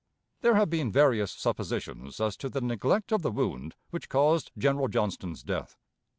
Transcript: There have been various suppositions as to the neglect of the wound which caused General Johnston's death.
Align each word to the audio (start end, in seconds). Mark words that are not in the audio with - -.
There 0.41 0.55
have 0.55 0.71
been 0.71 0.91
various 0.91 1.31
suppositions 1.31 2.19
as 2.19 2.35
to 2.37 2.49
the 2.49 2.59
neglect 2.59 3.11
of 3.11 3.21
the 3.21 3.29
wound 3.29 3.75
which 3.91 4.09
caused 4.09 4.49
General 4.57 4.87
Johnston's 4.87 5.43
death. 5.43 5.77